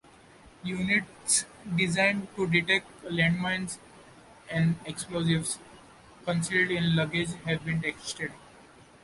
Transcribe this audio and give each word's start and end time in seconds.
Units 0.63 1.45
designed 1.75 2.27
to 2.35 2.47
detect 2.47 2.87
landmines 3.05 3.77
and 4.49 4.75
explosives 4.87 5.59
concealed 6.25 6.71
in 6.71 6.95
luggage 6.95 7.33
have 7.45 7.63
been 7.63 7.83
tested. 7.83 8.31